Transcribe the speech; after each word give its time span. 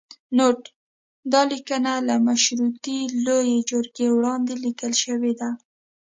نوټ: 0.37 0.59
دا 1.31 1.41
لیکنه 1.51 1.93
له 2.07 2.15
مشورتي 2.27 2.99
لویې 3.25 3.57
جرګې 3.69 4.07
وړاندې 4.11 4.53
لیکل 4.63 4.93
شوې 5.03 5.33
ده. 5.39 5.49